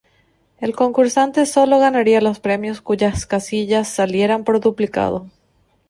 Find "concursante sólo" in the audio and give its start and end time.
0.75-1.77